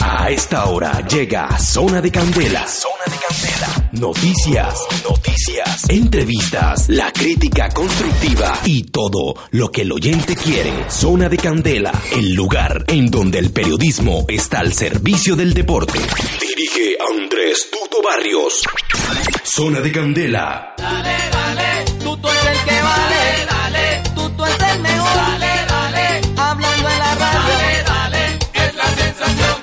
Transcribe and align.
A 0.00 0.30
esta 0.30 0.66
hora 0.66 1.06
llega 1.06 1.58
Zona 1.58 2.02
de 2.02 2.10
Candela. 2.10 2.66
Zona 2.68 3.04
de 3.06 3.16
Candela. 3.16 3.88
Noticias, 3.92 4.80
noticias, 5.02 5.88
entrevistas, 5.88 6.88
la 6.88 7.10
crítica 7.10 7.70
constructiva 7.70 8.58
y 8.64 8.84
todo 8.84 9.34
lo 9.52 9.70
que 9.70 9.82
el 9.82 9.92
oyente 9.92 10.36
quiere. 10.36 10.90
Zona 10.90 11.30
de 11.30 11.38
Candela, 11.38 11.92
el 12.12 12.34
lugar 12.34 12.84
en 12.88 13.10
donde 13.10 13.38
el 13.38 13.50
periodismo 13.50 14.26
está 14.28 14.60
al 14.60 14.74
servicio 14.74 15.36
del 15.36 15.54
deporte. 15.54 16.00
Dirige 16.40 16.98
Andrés 17.10 17.68
Tuto 17.70 18.02
Barrios. 18.02 18.62
Zona 19.42 19.80
de 19.80 19.92
Candela. 19.92 20.74
Dale, 20.76 21.16
dale, 21.32 21.84
Tuto 22.02 22.28
es 22.30 22.46
el 22.46 22.64
que 22.64 22.82
vale, 22.82 23.46
dale, 23.48 23.65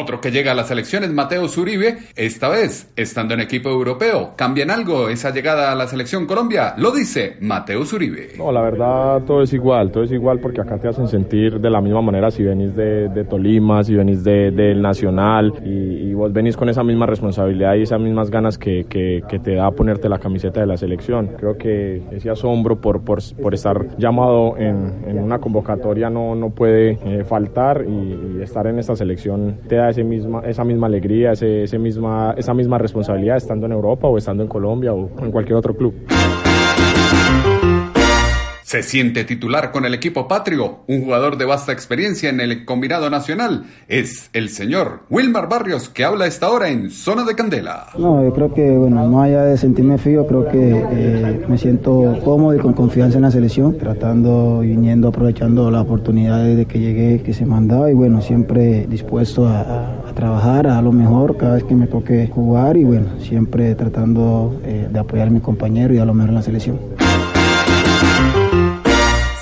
Otro 0.00 0.20
que 0.20 0.30
llega 0.30 0.52
a 0.52 0.54
la 0.54 0.64
selección 0.64 1.04
es 1.04 1.12
Mateo 1.12 1.46
Zuribe, 1.46 1.98
esta 2.16 2.48
vez 2.48 2.90
estando 2.96 3.34
en 3.34 3.40
equipo 3.40 3.68
europeo. 3.68 4.32
¿Cambian 4.36 4.70
algo 4.70 5.08
esa 5.10 5.30
llegada 5.30 5.70
a 5.70 5.74
la 5.74 5.86
selección 5.86 6.26
Colombia? 6.26 6.74
Lo 6.78 6.90
dice 6.90 7.36
Mateo 7.40 7.84
Zuribe. 7.84 8.28
No, 8.38 8.50
la 8.50 8.62
verdad 8.62 9.22
todo 9.26 9.42
es 9.42 9.52
igual, 9.52 9.90
todo 9.92 10.04
es 10.04 10.12
igual 10.12 10.38
porque 10.40 10.60
acá 10.62 10.78
te 10.78 10.88
hacen 10.88 11.06
sentir 11.06 11.60
de 11.60 11.68
la 11.70 11.80
misma 11.82 12.00
manera 12.00 12.30
si 12.30 12.42
venís 12.42 12.74
de, 12.74 13.08
de 13.10 13.24
Tolima, 13.24 13.84
si 13.84 13.94
venís 13.94 14.24
de- 14.24 14.50
del 14.50 14.80
Nacional 14.80 15.52
y, 15.64 16.08
y 16.10 16.14
vos 16.14 16.32
venís 16.32 16.56
con 16.56 16.68
esa 16.70 16.82
misma 16.82 17.04
responsabilidad 17.06 17.74
y 17.74 17.82
esas 17.82 18.00
mismas 18.00 18.30
ganas 18.30 18.56
que, 18.56 18.86
que- 18.88 19.22
que 19.28 19.38
te 19.38 19.56
da 19.56 19.70
ponerte 19.70 20.08
la 20.08 20.18
camiseta 20.18 20.60
de 20.60 20.66
la 20.66 20.76
selección. 20.78 21.32
Creo 21.38 21.58
que 21.58 22.02
ese 22.10 22.30
asombro 22.30 22.80
por, 22.80 23.02
por, 23.04 23.18
por 23.42 23.52
estar 23.54 23.98
llamado 23.98 24.56
en, 24.56 25.04
en 25.06 25.18
una 25.18 25.38
convocatoria 25.38 26.08
no, 26.08 26.34
no 26.34 26.50
puede 26.50 26.92
eh, 27.04 27.24
faltar 27.24 27.84
y, 27.86 28.38
y 28.38 28.42
estar 28.42 28.66
en 28.66 28.78
esta 28.78 28.96
selección 28.96 29.58
te 29.68 29.76
da 29.76 29.89
misma, 30.04 30.42
esa 30.46 30.64
misma 30.64 30.86
alegría, 30.86 31.32
ese, 31.32 31.64
ese 31.64 31.78
misma, 31.78 32.34
esa 32.36 32.54
misma 32.54 32.78
responsabilidad 32.78 33.36
estando 33.36 33.66
en 33.66 33.72
Europa 33.72 34.08
o 34.08 34.16
estando 34.16 34.42
en 34.42 34.48
Colombia 34.48 34.92
o 34.92 35.10
en 35.20 35.30
cualquier 35.30 35.56
otro 35.56 35.74
club. 35.74 35.94
Se 38.70 38.84
siente 38.84 39.24
titular 39.24 39.72
con 39.72 39.84
el 39.84 39.94
equipo 39.94 40.28
patrio. 40.28 40.84
Un 40.86 41.02
jugador 41.02 41.36
de 41.36 41.44
vasta 41.44 41.72
experiencia 41.72 42.30
en 42.30 42.38
el 42.38 42.64
combinado 42.64 43.10
nacional 43.10 43.64
es 43.88 44.30
el 44.32 44.48
señor 44.48 45.00
Wilmar 45.10 45.48
Barrios, 45.48 45.88
que 45.88 46.04
habla 46.04 46.28
esta 46.28 46.48
hora 46.50 46.68
en 46.68 46.88
Zona 46.88 47.24
de 47.24 47.34
Candela. 47.34 47.88
No, 47.98 48.22
yo 48.22 48.32
creo 48.32 48.54
que, 48.54 48.70
bueno, 48.70 49.04
más 49.08 49.26
allá 49.26 49.42
de 49.42 49.58
sentirme 49.58 49.98
frío, 49.98 50.24
creo 50.24 50.48
que 50.48 50.84
eh, 50.88 51.44
me 51.48 51.58
siento 51.58 52.16
cómodo 52.22 52.54
y 52.54 52.60
con 52.60 52.72
confianza 52.72 53.16
en 53.16 53.22
la 53.22 53.32
selección, 53.32 53.76
tratando 53.76 54.62
y 54.62 54.68
viniendo, 54.68 55.08
aprovechando 55.08 55.68
las 55.72 55.82
oportunidades 55.82 56.56
de 56.56 56.66
que 56.66 56.78
llegué, 56.78 57.22
que 57.22 57.32
se 57.32 57.44
dado 57.44 57.88
y 57.88 57.94
bueno, 57.94 58.22
siempre 58.22 58.86
dispuesto 58.86 59.48
a, 59.48 59.96
trabajar 60.14 60.68
a 60.68 60.80
lo 60.80 60.92
mejor 60.92 61.36
cada 61.36 61.54
vez 61.54 61.64
que 61.64 61.74
me 61.74 61.88
toque 61.88 62.28
jugar 62.28 62.76
y 62.76 62.84
bueno, 62.84 63.06
siempre 63.18 63.74
tratando 63.74 64.60
eh, 64.64 64.86
de 64.88 64.98
apoyar 64.98 65.26
a 65.26 65.30
mis 65.30 65.42
compañeros 65.42 65.96
y 65.96 65.98
a 65.98 66.04
lo 66.04 66.14
mejor 66.14 66.28
en 66.28 66.34
la 66.36 66.42
selección. 66.42 67.09
Thank 68.00 68.54
you. 68.54 68.69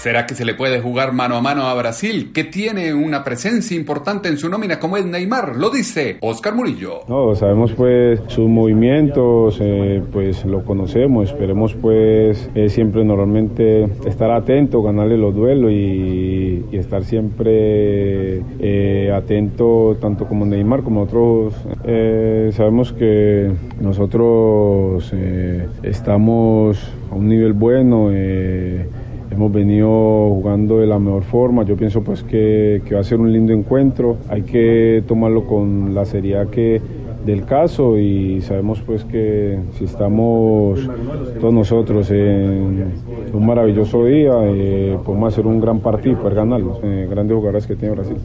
¿Será 0.08 0.24
que 0.24 0.34
se 0.34 0.46
le 0.46 0.54
puede 0.54 0.80
jugar 0.80 1.12
mano 1.12 1.36
a 1.36 1.42
mano 1.42 1.64
a 1.64 1.74
Brasil, 1.74 2.30
que 2.32 2.42
tiene 2.42 2.94
una 2.94 3.22
presencia 3.22 3.76
importante 3.76 4.30
en 4.30 4.38
su 4.38 4.48
nómina 4.48 4.78
como 4.78 4.96
es 4.96 5.04
Neymar? 5.04 5.56
Lo 5.56 5.68
dice 5.68 6.16
Oscar 6.22 6.54
Murillo. 6.54 7.00
No, 7.08 7.34
sabemos 7.34 7.72
pues 7.72 8.18
sus 8.28 8.48
movimientos, 8.48 9.58
eh, 9.60 10.02
pues 10.10 10.46
lo 10.46 10.64
conocemos, 10.64 11.28
esperemos 11.28 11.74
pues 11.74 12.48
eh, 12.54 12.70
siempre 12.70 13.04
normalmente 13.04 13.86
estar 14.06 14.30
atento, 14.30 14.80
ganarle 14.80 15.18
los 15.18 15.34
duelos 15.34 15.72
y, 15.72 16.64
estar 16.72 17.04
siempre 17.04 18.42
eh, 18.60 19.12
atento 19.14 19.98
tanto 20.00 20.26
como 20.26 20.46
Neymar 20.46 20.84
como 20.84 21.02
otros. 21.02 21.54
Eh, 21.84 22.48
sabemos 22.54 22.94
que 22.94 23.52
nosotros 23.78 25.10
eh, 25.12 25.66
estamos 25.82 26.94
a 27.10 27.14
un 27.14 27.28
nivel 27.28 27.52
bueno. 27.52 28.08
eh, 28.10 28.86
Hemos 29.30 29.52
venido 29.52 29.88
jugando 30.30 30.78
de 30.78 30.86
la 30.86 30.98
mejor 30.98 31.22
forma. 31.22 31.64
Yo 31.64 31.76
pienso 31.76 32.02
pues 32.02 32.22
que, 32.22 32.82
va 32.92 33.00
a 33.00 33.04
ser 33.04 33.20
un 33.20 33.32
lindo 33.32 33.52
encuentro. 33.52 34.16
Hay 34.28 34.42
que 34.42 35.02
tomarlo 35.06 35.46
con 35.46 35.94
la 35.94 36.04
seriedad 36.04 36.48
que 36.48 36.80
del 37.26 37.44
caso 37.44 37.98
y 37.98 38.40
sabemos 38.40 38.80
pues 38.80 39.04
que 39.04 39.58
si 39.76 39.84
estamos 39.84 40.80
todos 41.40 41.52
nosotros 41.52 42.10
en 42.10 42.92
un 43.32 43.46
maravilloso 43.46 44.06
día, 44.06 44.32
eh, 44.44 44.96
podemos 45.04 45.32
hacer 45.32 45.46
un 45.46 45.60
gran 45.60 45.80
partido 45.80 46.12
y 46.12 46.16
poder 46.16 46.34
ganarlo. 46.34 46.80
Eh, 46.82 47.06
grandes 47.10 47.36
jugadores 47.36 47.66
que 47.66 47.76
tiene 47.76 47.94
Brasil. 47.94 48.16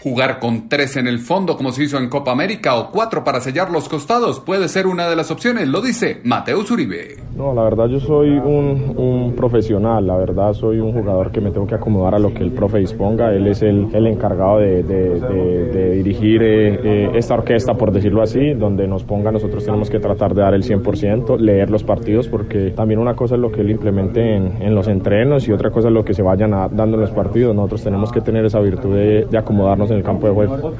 Jugar 0.00 0.38
con 0.38 0.68
tres 0.68 0.96
en 0.96 1.08
el 1.08 1.18
fondo 1.18 1.56
como 1.56 1.72
se 1.72 1.84
hizo 1.84 1.98
en 1.98 2.08
Copa 2.08 2.30
América 2.30 2.76
o 2.76 2.92
cuatro 2.92 3.24
para 3.24 3.40
sellar 3.40 3.70
los 3.70 3.88
costados 3.88 4.38
puede 4.38 4.68
ser 4.68 4.86
una 4.86 5.08
de 5.08 5.16
las 5.16 5.30
opciones, 5.30 5.66
lo 5.66 5.82
dice 5.82 6.20
Mateo 6.22 6.64
Zuribe. 6.64 7.27
No, 7.38 7.54
la 7.54 7.62
verdad 7.62 7.86
yo 7.86 8.00
soy 8.00 8.30
un, 8.30 8.94
un 8.96 9.32
profesional, 9.36 10.04
la 10.04 10.16
verdad 10.16 10.52
soy 10.54 10.80
un 10.80 10.92
jugador 10.92 11.30
que 11.30 11.40
me 11.40 11.52
tengo 11.52 11.68
que 11.68 11.76
acomodar 11.76 12.16
a 12.16 12.18
lo 12.18 12.34
que 12.34 12.42
el 12.42 12.50
profe 12.50 12.78
disponga, 12.78 13.32
él 13.32 13.46
es 13.46 13.62
el, 13.62 13.86
el 13.94 14.08
encargado 14.08 14.58
de, 14.58 14.82
de- 14.82 15.92
dirigir 15.98 16.42
eh, 16.42 16.80
eh, 16.82 17.10
esta 17.14 17.34
orquesta, 17.34 17.74
por 17.74 17.92
decirlo 17.92 18.22
así, 18.22 18.54
donde 18.54 18.88
nos 18.88 19.04
ponga, 19.04 19.30
nosotros 19.30 19.64
tenemos 19.64 19.88
que 19.88 20.00
tratar 20.00 20.34
de 20.34 20.42
dar 20.42 20.54
el 20.54 20.64
100%, 20.64 21.38
leer 21.38 21.70
los 21.70 21.84
partidos, 21.84 22.26
porque 22.28 22.70
también 22.72 22.98
una 22.98 23.14
cosa 23.14 23.36
es 23.36 23.40
lo 23.40 23.52
que 23.52 23.60
él 23.60 23.70
implemente 23.70 24.34
en, 24.34 24.60
en 24.60 24.74
los 24.74 24.88
entrenos 24.88 25.46
y 25.48 25.52
otra 25.52 25.70
cosa 25.70 25.88
es 25.88 25.94
lo 25.94 26.04
que 26.04 26.14
se 26.14 26.22
vayan 26.22 26.52
a- 26.54 26.68
dando 26.68 26.96
en 26.96 27.02
los 27.02 27.10
partidos, 27.12 27.54
nosotros 27.54 27.84
tenemos 27.84 28.10
que 28.10 28.20
tener 28.20 28.44
esa 28.46 28.58
virtud 28.60 28.94
de, 28.96 29.26
de 29.30 29.38
acomodarnos 29.38 29.88
en 29.92 29.98
el 29.98 30.02
campo 30.02 30.26
de 30.26 30.32
juego. 30.34 30.72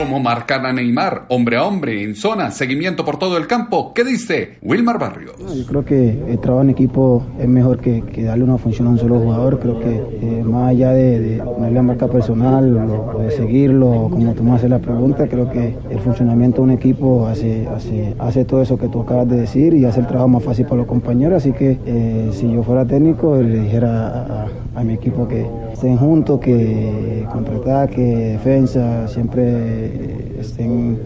¿Cómo 0.00 0.18
marcar 0.18 0.64
a 0.64 0.72
Neymar, 0.72 1.26
hombre 1.28 1.58
a 1.58 1.64
hombre, 1.64 2.02
en 2.02 2.14
zona, 2.14 2.50
seguimiento 2.50 3.04
por 3.04 3.18
todo 3.18 3.36
el 3.36 3.46
campo? 3.46 3.92
¿Qué 3.92 4.02
dice 4.02 4.56
Wilmar 4.62 4.98
Barrios? 4.98 5.34
Yo 5.54 5.66
creo 5.66 5.84
que 5.84 6.18
el 6.26 6.38
trabajo 6.38 6.64
en 6.64 6.70
equipo 6.70 7.26
es 7.38 7.46
mejor 7.46 7.80
que, 7.80 8.00
que 8.04 8.22
darle 8.22 8.44
una 8.44 8.56
función 8.56 8.88
a 8.88 8.92
un 8.92 8.98
solo 8.98 9.18
jugador. 9.18 9.60
Creo 9.60 9.78
que 9.78 9.96
eh, 10.22 10.42
más 10.42 10.70
allá 10.70 10.92
de, 10.92 11.20
de 11.20 11.82
marca 11.82 12.08
personal 12.08 12.78
o, 12.78 13.18
de 13.18 13.30
seguirlo, 13.32 14.08
como 14.10 14.32
tú 14.32 14.42
me 14.42 14.52
haces 14.52 14.70
la 14.70 14.78
pregunta, 14.78 15.28
creo 15.28 15.50
que 15.50 15.76
el 15.90 15.98
funcionamiento 15.98 16.62
de 16.62 16.62
un 16.62 16.70
equipo 16.70 17.26
hace, 17.26 17.68
hace, 17.68 18.14
hace 18.18 18.46
todo 18.46 18.62
eso 18.62 18.78
que 18.78 18.88
tú 18.88 19.02
acabas 19.02 19.28
de 19.28 19.36
decir 19.36 19.74
y 19.74 19.84
hace 19.84 20.00
el 20.00 20.06
trabajo 20.06 20.28
más 20.28 20.42
fácil 20.42 20.64
para 20.64 20.76
los 20.76 20.86
compañeros. 20.86 21.36
Así 21.36 21.52
que 21.52 21.78
eh, 21.84 22.30
si 22.32 22.50
yo 22.50 22.62
fuera 22.62 22.86
técnico, 22.86 23.36
le 23.36 23.64
dijera 23.64 24.48
a 24.74 24.82
mi 24.82 24.94
equipo 24.94 25.28
que 25.28 25.46
estén 25.72 25.96
juntos, 25.96 26.40
que 26.40 27.26
contraataque, 27.32 28.02
defensa, 28.32 29.08
siempre 29.08 30.40
estén 30.40 30.98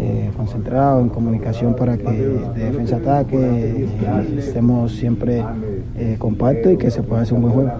eh, 0.00 0.30
concentrados 0.36 1.02
en 1.02 1.08
comunicación 1.10 1.76
para 1.76 1.96
que 1.96 2.10
de 2.10 2.64
defensa 2.70 2.96
ataque 2.96 3.36
eh, 3.36 4.36
estemos 4.38 4.92
siempre 4.92 5.44
eh, 5.96 6.16
compactos 6.18 6.72
y 6.72 6.76
que 6.76 6.90
se 6.90 7.02
pueda 7.02 7.22
hacer 7.22 7.34
un 7.34 7.42
buen 7.42 7.54
juego. 7.54 7.72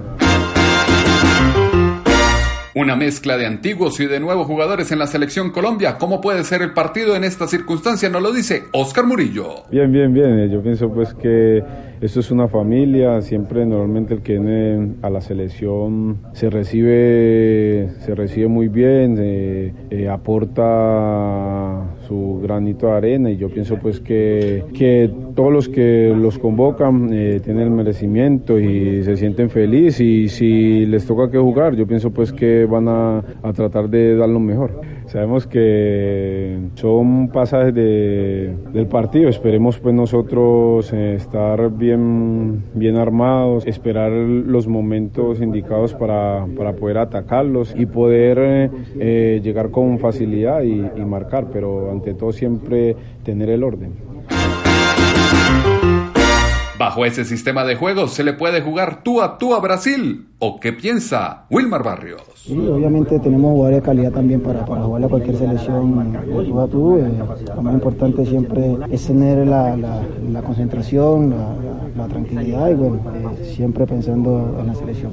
Una 2.74 2.96
mezcla 2.96 3.36
de 3.36 3.44
antiguos 3.44 4.00
y 4.00 4.06
de 4.06 4.18
nuevos 4.18 4.46
jugadores 4.46 4.90
en 4.92 4.98
la 4.98 5.06
selección 5.06 5.50
Colombia. 5.50 5.98
¿Cómo 5.98 6.22
puede 6.22 6.42
ser 6.42 6.62
el 6.62 6.72
partido 6.72 7.14
en 7.14 7.24
esta 7.24 7.46
circunstancia? 7.46 8.08
Nos 8.08 8.22
lo 8.22 8.32
dice 8.32 8.64
Oscar 8.72 9.04
Murillo. 9.04 9.64
Bien, 9.70 9.92
bien, 9.92 10.12
bien. 10.14 10.48
Yo 10.48 10.62
pienso 10.62 10.90
pues 10.90 11.12
que 11.12 11.62
esto 12.02 12.18
es 12.18 12.32
una 12.32 12.48
familia. 12.48 13.20
Siempre 13.22 13.64
normalmente 13.64 14.14
el 14.14 14.22
que 14.22 14.32
viene 14.32 14.94
a 15.02 15.10
la 15.10 15.20
selección 15.20 16.18
se 16.32 16.50
recibe, 16.50 17.90
se 18.00 18.14
recibe 18.16 18.48
muy 18.48 18.66
bien, 18.66 19.16
eh, 19.20 19.72
eh, 19.88 20.08
aporta 20.08 21.94
su 22.08 22.40
granito 22.42 22.88
de 22.88 22.92
arena 22.92 23.30
y 23.30 23.36
yo 23.36 23.48
pienso 23.48 23.76
pues 23.76 24.00
que, 24.00 24.64
que 24.74 25.10
todos 25.36 25.52
los 25.52 25.68
que 25.68 26.12
los 26.16 26.40
convocan 26.40 27.10
eh, 27.12 27.40
tienen 27.42 27.64
el 27.64 27.70
merecimiento 27.70 28.58
y 28.58 29.04
se 29.04 29.16
sienten 29.16 29.48
felices 29.48 30.00
y 30.00 30.28
si 30.28 30.86
les 30.86 31.06
toca 31.06 31.30
que 31.30 31.38
jugar, 31.38 31.76
yo 31.76 31.86
pienso 31.86 32.10
pues 32.10 32.32
que 32.32 32.66
van 32.66 32.88
a, 32.88 33.22
a 33.42 33.52
tratar 33.52 33.88
de 33.88 34.16
dar 34.16 34.28
lo 34.28 34.40
mejor. 34.40 34.80
Sabemos 35.06 35.46
que 35.46 36.58
son 36.74 37.28
pasajes 37.28 37.74
de, 37.74 38.54
del 38.72 38.86
partido, 38.86 39.28
esperemos 39.28 39.78
pues 39.78 39.94
nosotros 39.94 40.90
estar 40.90 41.70
bien, 41.70 41.91
bien 41.96 42.96
armados, 42.96 43.66
esperar 43.66 44.10
los 44.12 44.66
momentos 44.66 45.40
indicados 45.40 45.94
para, 45.94 46.46
para 46.56 46.74
poder 46.74 46.98
atacarlos 46.98 47.74
y 47.76 47.86
poder 47.86 48.38
eh, 48.40 48.70
eh, 48.98 49.40
llegar 49.42 49.70
con 49.70 49.98
facilidad 49.98 50.62
y, 50.62 50.82
y 50.96 51.04
marcar, 51.04 51.46
pero 51.52 51.90
ante 51.90 52.14
todo 52.14 52.32
siempre 52.32 52.96
tener 53.24 53.50
el 53.50 53.62
orden. 53.64 53.92
Bajo 56.82 57.04
ese 57.04 57.24
sistema 57.24 57.64
de 57.64 57.76
juego 57.76 58.08
se 58.08 58.24
le 58.24 58.32
puede 58.32 58.60
jugar 58.60 59.04
tú 59.04 59.22
a 59.22 59.38
tú 59.38 59.54
a 59.54 59.60
Brasil. 59.60 60.26
¿O 60.40 60.58
qué 60.58 60.72
piensa 60.72 61.44
Wilmar 61.48 61.84
Barrios? 61.84 62.22
Sí, 62.34 62.58
obviamente 62.58 63.20
tenemos 63.20 63.52
jugadores 63.52 63.82
de 63.82 63.86
calidad 63.86 64.10
también 64.10 64.40
para, 64.40 64.64
para 64.66 64.82
jugar 64.82 65.04
a 65.04 65.08
cualquier 65.08 65.36
selección 65.36 66.12
tú 66.44 66.58
a 66.60 66.66
tú. 66.66 66.98
Eh, 66.98 67.08
lo 67.54 67.62
más 67.62 67.74
importante 67.74 68.26
siempre 68.26 68.76
es 68.90 69.06
tener 69.06 69.46
la, 69.46 69.76
la, 69.76 70.42
concentración, 70.42 71.32
la, 71.96 72.08
tranquilidad 72.08 72.70
y 72.70 72.74
bueno, 72.74 72.98
eh, 73.14 73.52
siempre 73.54 73.86
pensando 73.86 74.56
en 74.58 74.66
la 74.66 74.74
selección. 74.74 75.12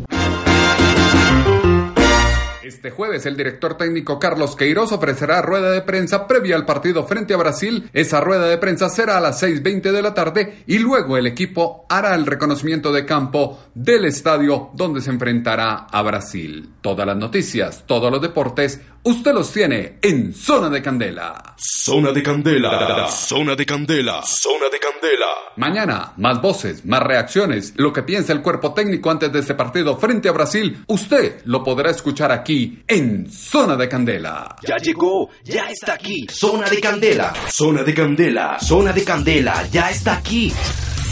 Este 2.69 2.91
jueves 2.91 3.25
el 3.25 3.35
director 3.35 3.77
técnico 3.77 4.19
Carlos 4.19 4.55
Queiroz 4.55 4.91
ofrecerá 4.91 5.41
rueda 5.41 5.71
de 5.71 5.81
prensa 5.81 6.27
previa 6.27 6.55
al 6.55 6.67
partido 6.67 7.03
frente 7.03 7.33
a 7.33 7.37
Brasil. 7.37 7.89
Esa 7.93 8.21
rueda 8.21 8.45
de 8.45 8.59
prensa 8.59 8.89
será 8.89 9.17
a 9.17 9.19
las 9.19 9.41
6.20 9.41 9.91
de 9.91 10.01
la 10.03 10.13
tarde 10.13 10.63
y 10.67 10.77
luego 10.77 11.17
el 11.17 11.25
equipo 11.25 11.87
hará 11.89 12.13
el 12.13 12.27
reconocimiento 12.27 12.91
de 12.91 13.07
campo 13.07 13.59
del 13.73 14.05
estadio 14.05 14.69
donde 14.75 15.01
se 15.01 15.09
enfrentará 15.09 15.87
a 15.91 16.03
Brasil. 16.03 16.69
Todas 16.81 17.07
las 17.07 17.17
noticias, 17.17 17.85
todos 17.87 18.11
los 18.11 18.21
deportes, 18.21 18.79
usted 19.03 19.33
los 19.33 19.51
tiene 19.51 19.97
en 20.01 20.33
Zona 20.33 20.69
de 20.69 20.81
Candela. 20.81 21.55
Zona 21.57 22.11
de 22.11 22.23
Candela. 22.23 23.07
Zona 23.09 23.55
de 23.55 23.65
Candela. 23.65 24.21
Zona 24.23 24.65
de 24.71 24.79
Candela. 24.79 25.27
Mañana, 25.55 26.13
más 26.17 26.41
voces, 26.41 26.85
más 26.85 27.01
reacciones, 27.01 27.73
lo 27.77 27.91
que 27.91 28.03
piensa 28.03 28.33
el 28.33 28.41
cuerpo 28.41 28.73
técnico 28.73 29.09
antes 29.09 29.31
de 29.31 29.39
este 29.39 29.55
partido 29.55 29.97
frente 29.97 30.29
a 30.29 30.33
Brasil, 30.33 30.83
usted 30.87 31.41
lo 31.45 31.63
podrá 31.63 31.91
escuchar 31.91 32.31
aquí 32.31 32.83
en 32.87 33.29
Zona 33.31 33.75
de 33.75 33.89
Candela. 33.89 34.55
Ya 34.67 34.77
llegó, 34.77 35.29
ya 35.43 35.69
está 35.69 35.93
aquí. 35.93 36.27
Zona 36.29 36.69
de 36.69 36.79
Candela. 36.79 37.33
Zona 37.49 37.83
de 37.83 37.93
Candela. 37.93 38.59
Zona 38.59 38.93
de 38.93 39.03
Candela. 39.03 39.67
Ya 39.71 39.89
está 39.89 40.17
aquí. 40.17 40.53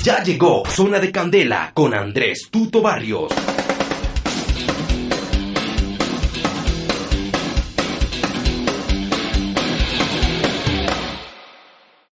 Ya 0.03 0.23
llegó 0.23 0.63
Zona 0.67 0.99
de 0.99 1.11
Candela 1.11 1.71
con 1.73 1.93
Andrés 1.93 2.47
Tuto 2.49 2.81
Barrios. 2.81 3.33